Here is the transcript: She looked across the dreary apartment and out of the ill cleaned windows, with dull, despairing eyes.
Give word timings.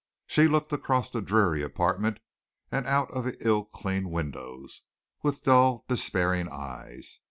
She 0.25 0.47
looked 0.47 0.73
across 0.73 1.11
the 1.11 1.21
dreary 1.21 1.61
apartment 1.61 2.21
and 2.71 2.87
out 2.87 3.11
of 3.11 3.23
the 3.23 3.37
ill 3.41 3.65
cleaned 3.65 4.09
windows, 4.09 4.81
with 5.21 5.43
dull, 5.43 5.85
despairing 5.87 6.49
eyes. 6.49 7.19